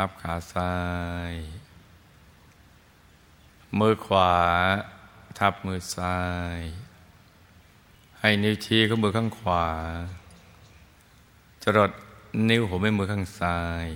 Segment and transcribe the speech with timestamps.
[0.00, 0.74] ทับขาซ้า
[1.30, 1.32] ย
[3.78, 4.34] มือขวา
[5.38, 6.18] ทับมือซ้า
[6.56, 6.58] ย
[8.18, 9.66] ให้นิ้วชี้ข้างมือข้างขวา
[11.62, 11.92] จรด
[12.48, 13.86] นิ้วหัวแม่มือข้างซ้าย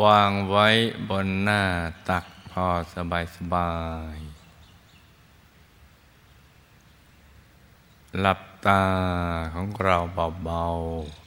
[0.00, 0.68] วางไว้
[1.08, 1.62] บนหน้า
[2.08, 3.72] ตักพอสบายสบา
[4.16, 4.18] ย
[8.20, 8.82] หลับตา
[9.54, 9.96] ของเรา
[10.44, 11.19] เบาๆ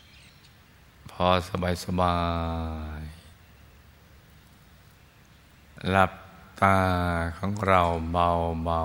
[1.17, 2.17] พอสบายสบา
[2.99, 3.01] ย
[5.89, 6.11] หลับ
[6.61, 6.79] ตา
[7.37, 8.29] ของเราเบา
[8.65, 8.81] เบา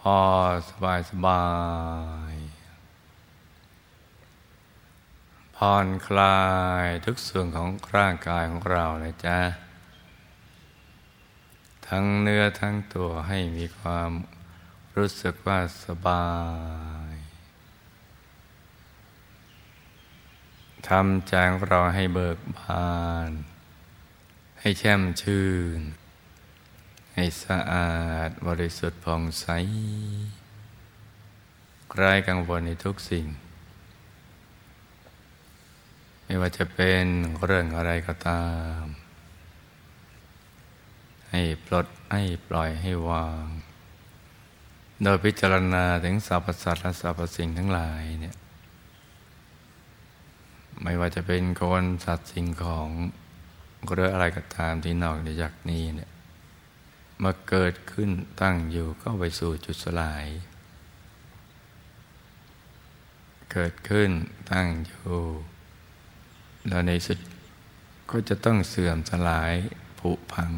[0.00, 0.18] พอ
[0.70, 1.44] สบายสบา
[2.32, 2.34] ย
[5.56, 6.40] ผ่อนคลา
[6.84, 9.38] ยทุกส่วนของร่างกายของเรานะจ๊ะ
[11.88, 14.10] ทั้งเนื้อทั้งตัวให้มีความ
[14.96, 16.26] รู้สึกว่าสบา
[17.03, 17.03] ย
[20.88, 22.92] ทำใจของเราให้เบิกบา
[23.28, 23.30] น
[24.60, 25.80] ให้แช่มชื่น
[27.14, 27.94] ให้สะอา
[28.28, 29.46] ดบริสุทธิ์ผ่องใส
[31.96, 33.26] ไร้กังวลในทุกสิ่ง
[36.24, 37.04] ไม่ว่าจะเป็น
[37.44, 38.46] เรื่องอะไรก็ตา
[38.80, 38.82] ม
[41.30, 43.46] ให้ปลดให้ปล่อยให้วาง
[45.02, 48.36] โดยพิจารณาถึงสรรพสัตว์และสรรพสิ่งทั้งหลายเนี่ย
[50.82, 52.88] ไม่ว่าจะเป็นคนสัตว์สิ่งของ
[53.92, 56.10] หรืออะไรก็ตามที่นอกจากนี้เนี่ย
[57.22, 60.26] มาเกิดขึ้นตั้งอยู่ก็ไปสู่จุดสลาย
[63.52, 64.10] เกิดขึ้น
[64.52, 65.14] ตั้งอยู่
[66.68, 67.18] แล้วในสุด
[68.10, 69.54] ก็จะต้องเสื่อมสลาย
[69.98, 70.52] ผุพัง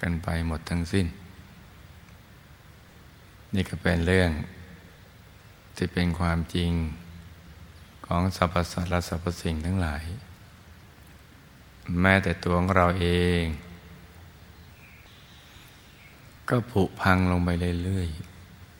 [0.00, 1.06] กันไปหมดทั้งสิ้น
[3.54, 4.30] นี่ก็เป็นเรื่อง
[5.76, 6.72] ที่เป็นความจริง
[8.10, 10.04] ของสรรพสัตว์และสรรพสิ่งทั้งหลาย
[12.00, 13.06] แม้แต่ตัวของเราเอ
[13.40, 13.42] ง
[16.48, 17.50] ก็ผุพังลงไป
[17.84, 18.08] เรื่อย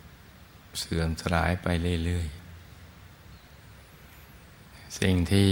[0.03, 1.67] ๆ เสื่อมสลายไป
[2.05, 5.51] เรื่อยๆ สิ่งที่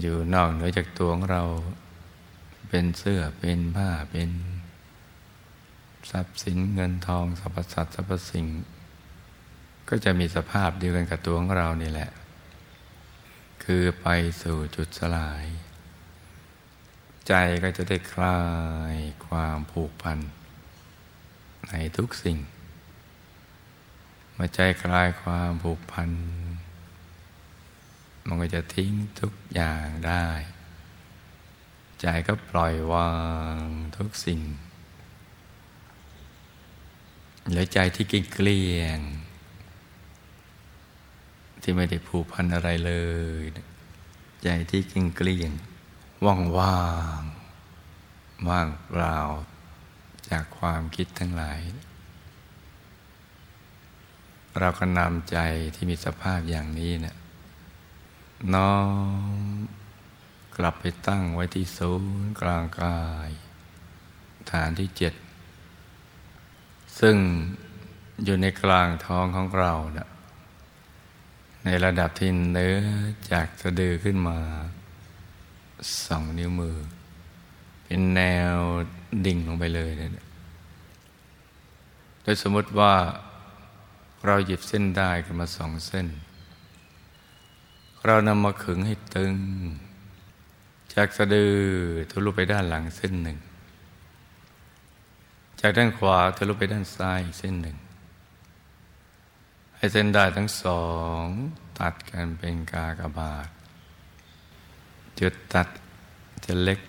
[0.00, 1.42] อยู่นอกเหนือจากตัวของเรา
[2.68, 4.30] เป็นเสื้อเป็นผ้าเป็น
[6.10, 8.46] ทรัพย์สินเงินทองสรรพสัตว์สรรพสิ่ง
[9.88, 12.10] ก็จะมีสภาพเดียวกันกับตัวของเรานี่แหละ
[13.64, 14.06] คือไป
[14.42, 15.46] สู่จุดสลาย
[17.28, 17.32] ใจ
[17.62, 18.40] ก็จะได้คลา
[18.94, 18.96] ย
[19.26, 20.18] ความผูกพัน
[21.68, 22.38] ในทุกสิ่ง
[24.38, 26.10] มาใจคลายความผูกพัน
[28.26, 30.26] มันก็จะทิ้งทุกอย่างได้
[32.00, 33.12] ใจก็ปล่อยวา
[33.56, 33.60] ง
[33.96, 34.40] ทุกสิ่ง
[37.48, 39.00] เหลือใจที่เกลี้ยง
[41.68, 42.92] ที่ไม่ได้ผูกพันอะไรเล
[43.42, 43.44] ย
[44.42, 45.52] ใจที่เกลี้ยงเกลี้ยง
[46.24, 46.80] ว่างว่า
[47.20, 47.22] ง
[48.48, 49.18] ว่างเปล่า
[50.30, 51.60] จากความคิดทั้งหลาย
[54.58, 55.38] เราก็นำใจ
[55.74, 57.16] ที่มีสภาพอย่างนี้เนะี่ย
[58.54, 58.74] น้อ
[59.36, 59.40] ม
[60.56, 63.30] กลับไปตั้งไว้ที่ศูนย์กลางกาย
[64.50, 65.14] ฐานที่เจ็ด
[67.00, 67.16] ซึ่ง
[68.24, 70.08] อยู่ในกลางท้องของเราเนะี่ย
[71.68, 72.76] ในระดับที่เนื้อ
[73.32, 74.38] จากสะดือขึ้นมา
[76.06, 76.76] สองนิ้วมือ
[77.84, 78.22] เป็นแน
[78.52, 78.54] ว
[79.26, 80.26] ดิ่งลงไปเลยเนี่ย
[82.22, 82.94] โดยสมมติว่า
[84.26, 86.06] เราหยิบเส้นได้ขึ้นมาสองเส้น
[88.06, 89.34] เรานำมาขึงให้ตึง
[90.94, 91.54] จากสะดือ
[92.10, 93.38] ทะลุไปด้านหลังเส้นหนึ่ง
[95.60, 97.76] จากด้านขวาทะลุไปด้านซ้ายเส้นหนึ่ง
[99.76, 100.82] ให้เส้นได้ทั้งสอ
[101.20, 101.22] ง
[101.78, 103.48] ตัดกันเป็นกากบาท
[105.20, 105.68] จุดตัด
[106.44, 106.80] จะเล็ก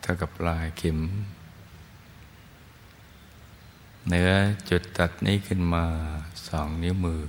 [0.00, 0.98] เท่ากับปลายเข็ม
[4.08, 4.32] เนื้อ
[4.70, 5.84] จุดตัดนี้ขึ้นมา
[6.48, 7.22] สองนิ้วมือ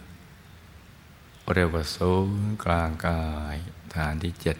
[1.53, 3.55] เร็วกว่าศูนย์กลางกาย
[3.95, 4.57] ฐานที่เจ็ด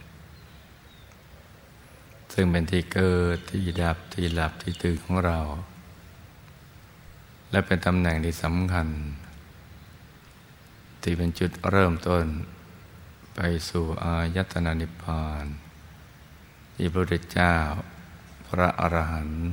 [2.33, 5.39] ซึ่งเป็นที่เกิดที่ดับที่หลับที่ตื่นของเรา
[7.51, 8.87] และเป็นตำแหน่งที่สำคัญ
[11.01, 12.25] ที่เป็นจุดเริ่มต้น
[13.35, 15.45] ไปสู่อายตนะนิพพาน
[16.75, 17.55] ที่พระพุทธเจ้า
[18.47, 19.47] พระอรหันต์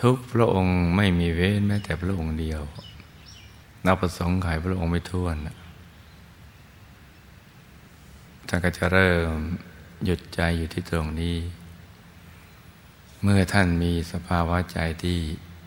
[0.00, 2.62] ทุกพระองค์ไม่มีเว้นแม้แต่พระองค์เดียว
[3.86, 5.36] นับประสงค์ไขพระองค์ไม่ท้วน
[8.48, 9.34] ท่านก็จะเริ่ม
[10.04, 11.38] หยุดใจอยู่ที่ตรงนี้
[13.22, 15.18] เมื่อท่านมีสภาวะใจที่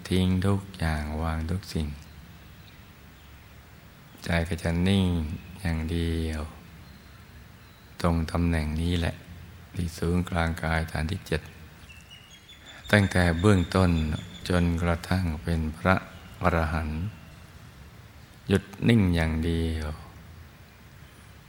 [0.07, 1.87] ทิ้งทุกอย่างวางทุกสิ่ง
[4.25, 5.07] ใจก็จะนิ่ง
[5.61, 6.41] อย่างเดียว
[8.01, 9.15] ตรงตำแหน่งนี้แหละ
[9.75, 11.41] ที่ศูนย์กลางกายฐานที่เจ็ด
[12.91, 13.91] ตั้งแต่เบื้องต้น
[14.49, 15.95] จนกระทั่งเป็นพระ
[16.41, 17.01] อรหันต์
[18.47, 19.87] หยุดนิ่งอย่างเดียว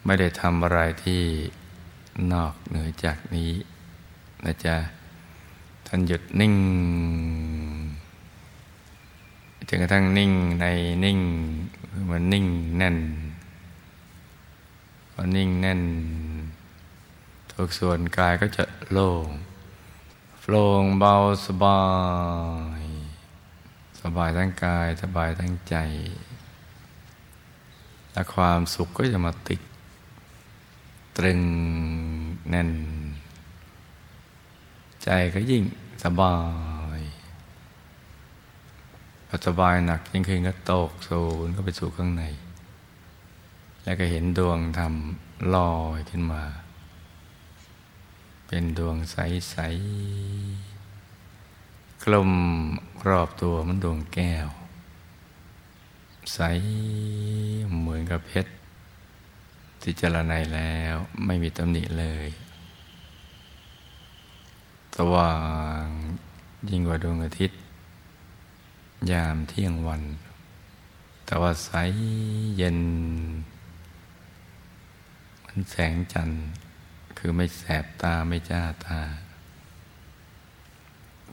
[0.05, 1.23] ไม่ได้ทำอะไรที่
[2.33, 3.53] นอกเหนือจากนี้
[4.45, 4.77] นะจ๊ะ
[5.87, 6.55] ท่านหยุดนิ่ง
[9.69, 10.67] จนกระทั่งนิ่งใน
[11.05, 11.19] นิ่ง
[12.11, 12.47] มันนิ่ง
[12.79, 12.99] แน่น
[15.13, 15.83] พอนิ่งแน่น
[17.53, 19.29] ทุกส่วนกายก็จะโล่ง
[20.41, 21.15] โปร่งเบา
[21.47, 21.83] สบา
[22.81, 22.83] ย
[24.01, 25.77] สบายทั้งกายสบายทั้งใจ
[28.13, 29.61] และความสุขก็จะมาติด
[31.17, 31.41] ตรึง
[32.51, 32.71] แน่น
[35.05, 35.63] ใจก็ยิ่ง
[36.05, 36.35] สบา
[36.75, 36.76] ย
[39.29, 42.25] พอสบายหนักยิ่งขึ้นก็ตกศูนย์ก็ไปสู่ข้างใน
[43.85, 44.95] แล้วก็เห็นดวงธรรม
[45.55, 46.43] ลอยขึ้นมา
[48.47, 49.57] เป็นดวงใส
[50.83, 52.31] ๆ กลม
[53.09, 54.49] รอบตัวมันดวงแก้ว
[56.35, 56.41] ใส
[57.79, 58.51] เหมือนกับเพชร
[59.83, 60.95] ที่เจรไนแล้ว
[61.27, 62.29] ไม่มีตำหนิเลย
[64.97, 65.35] สว่า
[65.83, 65.85] ง
[66.71, 67.59] ยิ่งกว่าดวงอาทิตย์
[69.13, 70.03] ยามเที่ยงวัน
[71.25, 71.71] แต่ว่าใส
[72.57, 72.79] เย็น
[75.45, 76.45] มันแสงจันทร์
[77.19, 79.01] คือไม่แสบตาไม่จ้าตา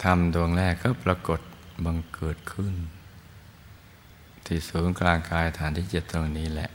[0.03, 1.39] ทำดวงแรกก็ปรากฏ
[1.85, 2.75] บังเกิดขึ้น
[4.45, 6.69] ที่ศูนย์กลางกายฐานที่เจ็ดตรงนี้แหละ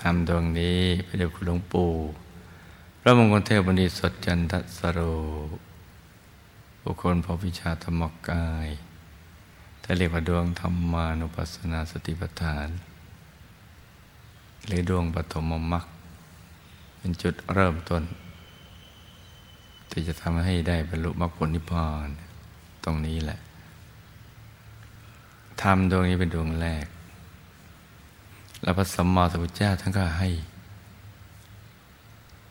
[0.00, 1.90] ทำดวงนี้พระเดชคุณหลวงปู่
[3.00, 5.00] พระมงคลเทพบุณีสดจันทสโร
[6.82, 8.68] บุคคลพบวิชาธรรมกาย
[9.88, 12.68] ถ้าเรียกว่าดวงธรรมานุปัสสนาสติปัฏฐาน
[14.66, 15.84] หรือดวงปฐมมรรค
[16.96, 18.02] เป็นจุดเริ่มต้น
[19.90, 22.08] ที่จะทำให้ได้บรรลุมรรคผลนิพพาน
[22.84, 23.38] ตรงนี้แหละ
[25.62, 26.86] ทำดวงนี้เป็นดวงแรก
[28.62, 30.28] แล้วพระสัมมาสัมพุทธเจ้าท่านก็ให้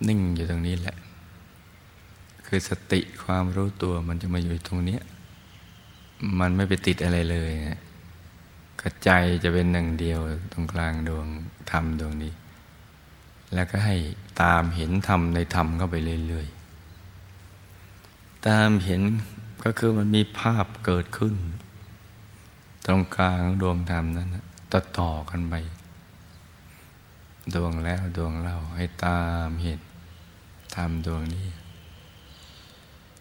[0.08, 0.96] นิ่งอยู่ตรงนี้แหละ
[2.46, 5.00] คือสติความรู้ตัวมันจะมาอยู่ตรงนี้
[6.40, 7.52] มันไม่ไปติดอะไรเลย
[8.82, 9.10] กระใจ
[9.44, 10.20] จะเป็นหนึ่งเดียว
[10.52, 11.28] ตรงกลางดวง
[11.72, 12.34] ธรรมดวงนี้
[13.54, 13.96] แล้วก็ให้
[14.42, 15.96] ตามเห็นธรรมในธรรมเข้าไป
[16.28, 19.02] เรื่อยๆ ตามเห็น
[19.64, 21.36] ก็คือมันมีภาพเกิดขึ้น
[22.86, 24.30] ตรงกลางดวงธรรมนั้น
[24.72, 25.56] ต่อต่อกันไป
[27.56, 29.80] ดวงแล้วดวงเล่าให้ตามเห็น
[30.76, 31.48] ธรรมดวงนี้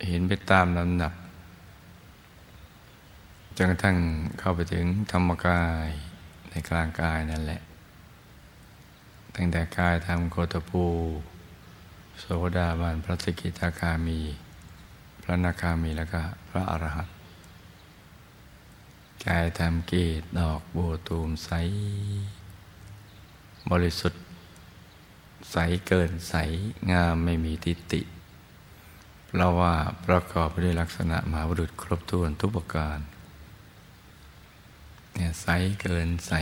[0.09, 1.13] เห็นไปตามลำดับ
[3.57, 3.97] จนกระทั่ง
[4.39, 5.89] เข้าไปถึงธรรมกาย
[6.51, 7.61] ในกลางกายนั่นแหละ
[9.35, 10.85] ตั้งแต่กายทำโคตภู
[12.21, 12.25] โส
[12.57, 14.21] ดาบันพระสกิทาคามี
[15.23, 17.15] พระนาคามีแล้วก็พระอรหันต์
[19.27, 21.51] กายทำกีดดอกโบตูมใส
[23.71, 24.23] บริสุทธิ์
[25.51, 25.57] ใส
[25.87, 26.35] เกินใส
[26.91, 28.01] งามไม่มีติติ
[29.27, 29.75] เพราะว่า
[30.07, 32.99] ประกอบไปด้วยลักษณะมหาบุรุษครบถ้วนทุกประการ
[35.17, 35.47] เนี่ยใส
[35.81, 36.33] เกินใส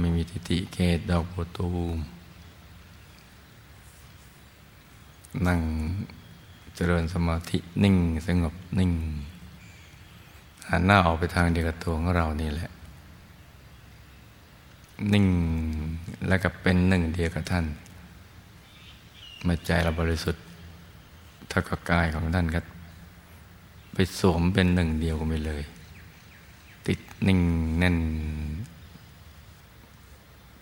[0.00, 1.98] ไม่มีทิฏฐิเกตดอกโบตูม
[5.46, 5.60] นั่ง
[6.74, 8.92] เจริญสมาธินิ่ง สงบนิ่ง
[10.68, 12.70] หันหน้าออกไปทางเดียวกับตัวของเรานี่แหละ
[15.12, 15.26] นิ่ง
[16.28, 17.66] แล้วก็เป็นหนึ่งเดียวกับท่าน
[19.46, 20.42] มาใจเราบริสุทธิ์
[21.50, 22.60] ถ้ากับกายของท่านก็
[23.94, 25.62] ไปสวมเป็นหนึ่งเดียวกันไปเลย
[27.26, 27.40] นิ่ง
[27.78, 27.98] แน่น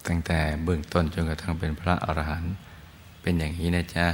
[0.07, 2.55] ตั้งแต่เบื้องต้นจนกระทั่งเป็นพระอรหันต์
[3.21, 4.07] เป็นอย่างนี้นะจ๊ะ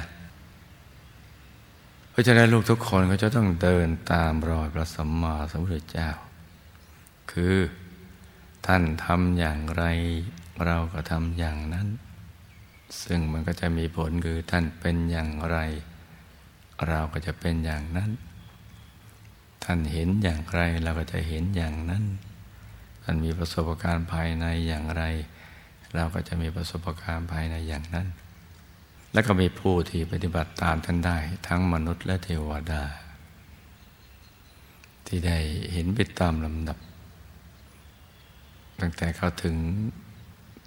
[2.10, 6.10] เพราะฉะนั้นลูกทุกคนก็จะต้องเดินตามรอยพระสัมมาสัมพุทธเจ้า
[7.30, 7.56] คือ
[8.66, 9.84] ท่านทำอย่างไร
[10.64, 11.88] เราก็ทำอย่างนั้น
[13.02, 15.56] ซึ่งมันก็จะมีผลคือท่านเป็นอย่างไร
[16.88, 18.10] เราก็จะเป็นอย่างนั้น
[19.64, 22.04] ท่านเห็นอย่างไรเราก็จะเห็นอย่างนั้น
[23.04, 25.02] ท่านมีประสบการณ์ภายในอย่างไร
[25.94, 28.08] เราก็จะมีประสบการณ์ภายในอย่างนั้น
[29.12, 32.82] แล้วก็มีผู้ที่ปฏิบัติตามท่านได้ ทั้งมนุษย์และเทวดา
[35.06, 35.38] ที่ได้
[35.72, 36.78] เห็นไปตามลำดับ
[38.80, 39.56] ตั้งแต่เขาถึง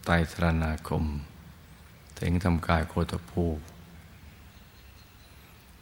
[0.06, 1.04] ไตรสรณาคม
[2.20, 3.46] ถึงทำกายโคตภู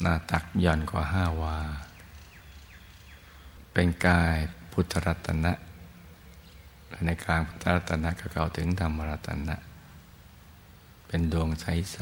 [0.01, 1.57] หน้าตักย่อนกว่าห้าวา
[3.73, 4.35] เป็นกาย
[4.71, 5.53] พุทธรัตนะ
[7.05, 9.55] ในกลางพุทธรัตนะก็เข้าถึงธรรมรัตนะ
[11.07, 11.99] เป็นดวงใส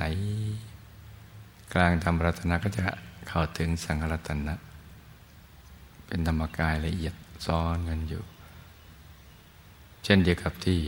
[0.85, 2.81] ๆกลางธรรมรัตนะก็จะ
[3.27, 4.55] เข้าถึงสังฆรัตนะ
[6.07, 7.13] เป็นธรรมกายละเอียด
[7.45, 8.23] ซ้อนกันอยู่
[10.03, 10.79] เช่นเดียวกับที่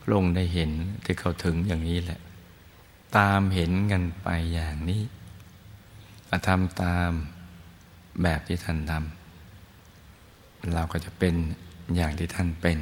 [0.00, 0.70] พระองค์ได้เห็น
[1.04, 2.20] ที่เขาถึงอย่างนี้แหละ
[3.16, 5.02] ตามเห็นกันไปอย่างนี้
[6.46, 7.10] ทำตาม
[8.22, 11.34] แบบที่ท่านทำเราก็จะเป็น
[11.96, 12.78] อย่างที่ท่านเป็น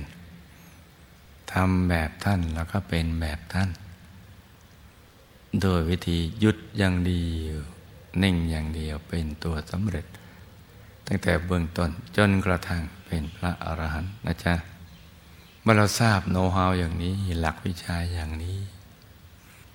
[1.52, 3.70] ทำแบบท่านแล้วก็เป็นแบบท่าน
[5.62, 7.58] โดยวิธียุดอย่างเดียว
[8.22, 10.06] นิ่งอย่างเดียวเป็นตัวสำเร็จ
[11.06, 14.54] ตั้งแต่เบื้องต้นจนกระทั่งเป็นพระอรหันต์นะจ๊ะ
[15.62, 18.58] เมื่อเราทราบโน้ตฮาวอย่างนี้หลักวิชาอย่างนี้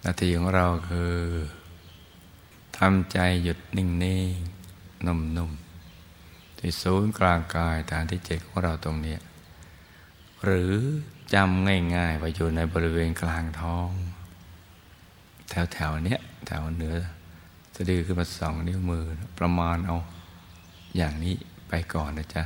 [0.03, 1.15] นาทีของเราคือ
[2.77, 9.17] ทำใจหยุดนิ่งๆนุ่มๆที่ศูนย์กลางกายฐานที่เจ็ดของเราตรงนี้
[10.43, 10.73] หรือ
[11.33, 13.89] จำง่ายๆว่าอยู่ในบริเวณกลางท้อง
[15.50, 16.95] แถวๆเนี้ยแถวเหนือ
[17.75, 19.05] สะดือขึ้นมาสองนิ้วมือ
[19.39, 19.97] ประมาณเอา
[20.97, 21.35] อย่างนี้
[21.67, 22.43] ไปก่อนนะจ๊ะ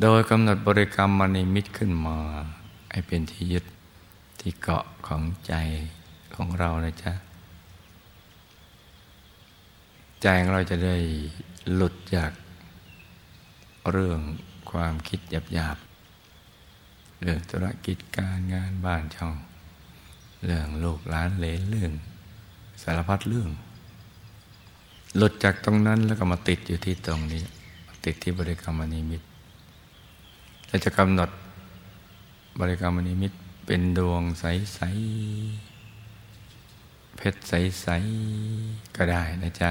[0.00, 2.16] โดยกำหนดบริกรรมมณีมิตขึ้นมา
[2.90, 3.64] ให้เป็นที่ยึด
[4.40, 5.54] ที่เกาะของใจ
[6.34, 7.12] ของเรานะจ๊ะ
[10.22, 10.96] ใจของเราจะได้
[11.74, 12.30] หลุดจาก
[13.90, 14.20] เรื่อง
[14.70, 15.78] ความคิดหยาบ
[17.22, 19.34] เรื่องธุรกิจการงานบ้านช่อง
[20.44, 21.92] เรื่องลูกหลานเลนเรื่อง
[22.82, 23.48] สารพัดเรื่อง
[25.16, 27.42] หลุดจากตรงนั้นแล้วก็มาติดอยู่ที่ตรงนี้
[28.04, 29.22] ติดที่บริกรรมนิมิต
[30.66, 31.30] เราจะกำหนด
[32.60, 33.32] บริกรรมนิมิต
[33.66, 34.80] เป็นดวงใส
[35.78, 37.86] ๆ เพชรใส
[38.42, 39.70] ๆ ก็ได้นะจ๊ะ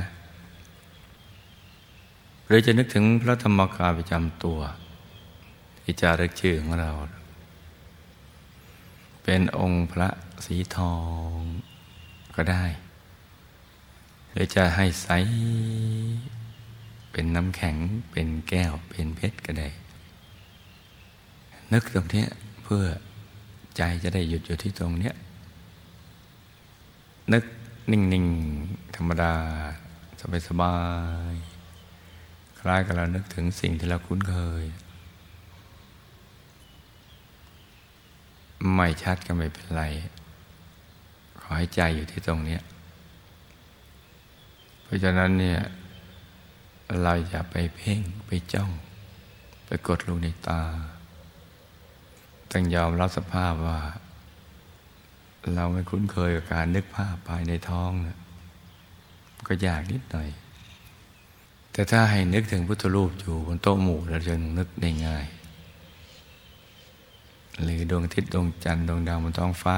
[2.48, 4.60] หรือจะนึกถึงพระธรรมกายประจำตัว
[5.82, 6.92] ที่จะรึกชื่อของเรา
[9.30, 10.10] เป็นองค์พระ
[10.46, 10.96] สีทอ
[11.30, 11.32] ง
[12.36, 12.66] ก็ได้
[14.32, 15.08] หรือจะให้ใส
[17.12, 17.76] เป็นน้ำแข็ง
[18.12, 19.70] เป็นแก้ว เป็นเพชรก็ได้
[21.74, 22.26] นึกตรงนี้
[22.64, 22.86] เพื่อ
[23.78, 25.12] ใจจะได้หยุดอยู่ที่ตรงนี้
[27.34, 27.44] นึก
[27.92, 28.26] นิ่ง
[28.62, 29.34] ๆ ธรรมดา
[30.48, 30.76] สบา
[31.34, 31.36] ย
[31.98, 34.66] ๆ คล้ายกับเรานึกถึงสิ่งที่เราคุ้นเคย
[38.74, 39.84] ไม่ชัดก็ไม่เป็นไร
[41.40, 42.58] ขอให้ใจอยู่ที่ตรงนี้
[44.84, 45.60] เพราะฉะนั้นเนี่ย
[47.02, 48.70] เราอย่าไปเพ่งไปจ้อง
[49.66, 50.62] ไปกดลงในตา
[52.52, 53.80] ต้องยอมรับสภาพว่า
[55.56, 58.18] เราไม่คุ้นเคยกับการนึกภาพภายในท้องนะ
[59.48, 60.30] ก็ยากนิดหน่อย
[61.72, 65.26] แต่ถ้าให้นึกถึงพุทธรูปอยู่บนโต๊ะหมู่เราจะนึกได้ง่าย
[67.64, 69.78] หรือดวงอาทิตย์ดวงจันทร์ดวงดาวบนท้องฟ้า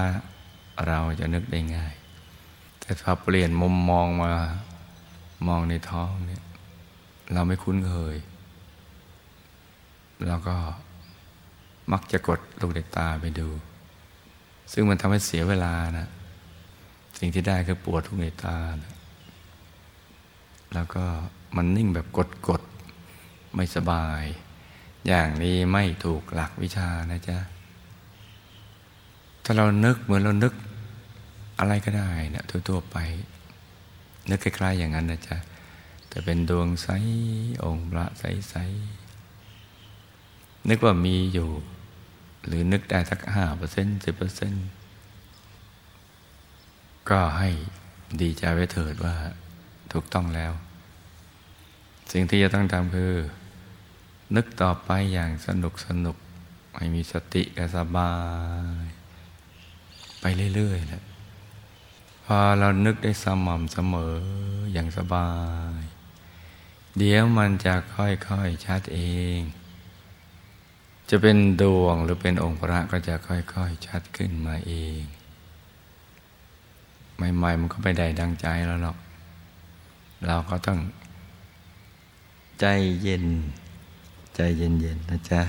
[0.88, 1.94] เราจะนึกได้ง่าย
[2.80, 4.32] แต่ถ้าเปลี่ยนมุมมองมา
[5.48, 6.44] มองในท้องเนี่ย
[7.34, 8.18] เราไม่คุ้นเคย
[10.28, 10.56] เราก็
[11.92, 13.50] มักจะกดลูกในตาไปดู
[14.72, 16.08] ซึ่งมันทำให้เสียเวลานะ
[17.20, 18.96] สิ่งที่ได้คือปวดทุกในตานะ
[20.74, 21.04] แล้วก็
[21.56, 22.62] มันนิ่งแบบกดกด
[23.56, 24.24] ไม่สบาย
[25.08, 27.38] อย่างนี้ไม่ถูกหลักวิชานะจ๊ะ
[29.52, 30.54] ถ้าเรานึกเหมือนเรานึก
[31.60, 32.98] อะไรก็ได้นะทั่วๆไป
[34.30, 35.38] นึกคล้ายๆอย่างนั้นนะจ๊ะ
[36.10, 36.88] แต่เป็นดวงใส
[37.66, 41.50] องค์พระใสๆนึกว่ามีอยู่
[42.46, 44.68] หรือนึกได้สักห้าเปอร์เซ็นต์สิบเปอร์เซ็นต์
[47.10, 47.50] ก็ให้
[48.22, 49.16] ดีใจไว้เถิดว่า
[49.92, 50.52] ถูกต้องแล้ว
[52.12, 53.14] สิ่งที่จะต้องทำคือ
[54.36, 56.18] นึกต่อไปอย่างสนุกสนุก
[56.76, 58.12] ให้มีสติกับสบา
[58.86, 58.99] ย
[60.22, 61.04] ไปเรื่อยๆแหละ
[62.26, 64.16] พอเรานึกได้สม่ำเสมอ
[64.74, 65.30] อย่างสบา
[65.80, 65.82] ย
[66.98, 69.00] เดี๋ยวมันจะค่อยๆชัดเอ
[69.38, 69.40] ง
[71.10, 75.02] จะเป็นดวงหรือเป็นองค์พระก็จะค่อยๆชัดขึ้นมาเอง
[77.16, 78.98] ใหม่ๆมันก็ไม่ได้ดังใจแล้วหรอก
[80.28, 80.80] เราก็ต้อง
[82.60, 82.66] ใจ
[83.02, 83.26] เย็น
[84.36, 85.42] ใจเย็นๆนะจ๊ะ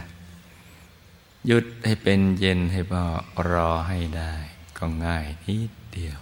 [1.47, 3.03] หยุดให้เป็นเย็นให้พอ
[3.51, 4.35] รอให้ได้
[4.81, 6.21] ก็ง่ายนิดเดียว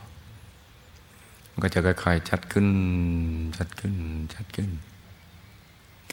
[1.63, 2.69] ก็จะค่อยๆชัดขึ้น
[3.57, 3.95] ชัดขึ้น
[4.35, 4.71] ชัดขึ้น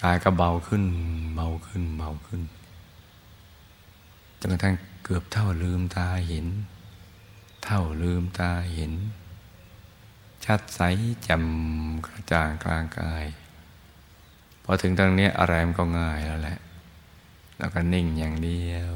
[0.01, 0.83] กายก็เบาขึ้น
[1.35, 2.41] เบาขึ้น เบาขึ้น
[4.39, 6.47] จนกระทั่งเกือบเท่าลืมตาเห็น
[7.63, 8.93] เท่าลืมตาเห็น
[10.45, 10.81] ชัดใส
[11.27, 13.25] จำกระจ่างกลางกาย
[14.63, 16.57] พอถึงตรงนี้อะไรมันก็ง่ายแล้วแหละ
[17.57, 18.93] แล้วก็นิ่งอย่างเดียว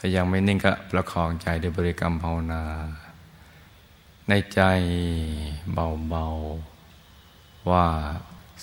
[0.00, 2.62] ถ้ายังไม่นิ่งก็ประคองใจด้วยบริกรรมภาวนา
[4.28, 4.60] ในใจ
[5.72, 7.86] เบาๆ ว่า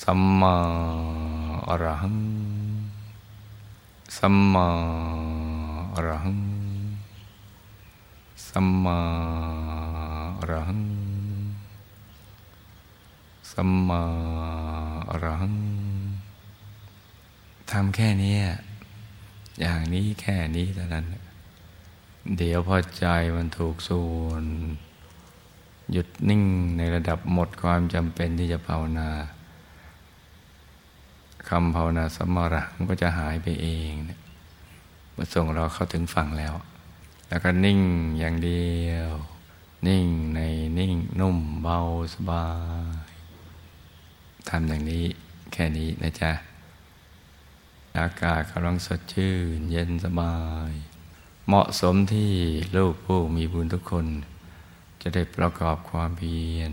[0.04, 0.56] สัมมา
[1.70, 2.18] อรหัง
[4.18, 4.68] สัมมา
[5.96, 6.42] อรหัง
[8.48, 9.00] สัมมา
[10.40, 10.84] อรหัง
[13.52, 14.02] สัมมา
[15.10, 15.56] อรหัง
[17.72, 18.36] ทำแค่นี้
[19.60, 21.06] อย่างนี้แค่นี้เท่านั้น
[22.34, 23.06] เดี๋ยวพอใจ
[23.36, 24.44] มันถูกส่วน
[25.92, 26.44] หยุดนิ่ง
[26.78, 29.10] ในระดับหมดความจำเป็นที่จะภาวนา
[31.50, 33.92] คำภาวนาสมระมันก็จะหายไปเอง
[35.14, 36.54] เมื่อส่งเราเข้าถึงฝั่งแล้ว
[37.30, 37.80] แล้วก็นิ่ง
[38.20, 39.10] อย่างเดียว
[39.88, 40.40] นิ่งใน
[40.80, 41.80] นิ่งนุ่มเบา
[42.14, 42.48] สบา
[43.08, 43.12] ย
[44.50, 45.06] ทำอย่างนี้
[45.52, 46.32] แค่นี้นะจ๊ะ
[48.00, 50.36] อากาศกำลังสดชื่น เย็นสบา
[50.70, 50.74] ย
[51.48, 52.32] เหมาะสมที่
[52.78, 54.06] ลูกผู้มีบุญทุกคน
[55.02, 56.72] จะได้ประกอบความเพียร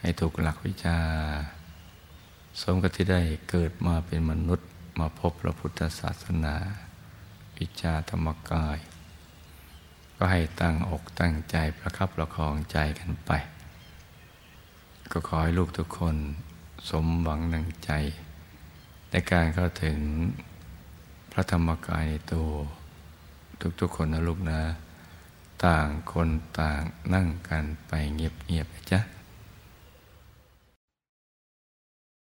[0.00, 0.98] ให้ถูกหลักวิชา
[2.60, 4.68] สมกับที่ได้เกิดมาเป็นมนุษย์
[5.00, 6.54] มาพบพระพุทธศาสนา
[7.58, 8.78] วิชาธรรมกาย
[10.16, 13.30] ก็ให้ตั้งอกตั้งใจประคับประคองใจกันไป
[15.10, 16.16] ก็ขอให้ลูกทุกคน
[16.90, 17.90] สมหวังนังใจ
[19.10, 19.98] ในการเข้าถึง
[21.32, 22.50] พระธรรมกายในตัว
[23.80, 24.60] ทุกๆ คนนะลูกนะ
[25.64, 26.28] ต่างคน
[26.60, 26.80] ต่าง
[27.14, 29.00] นั่งกันไปเงียบๆจ้ะ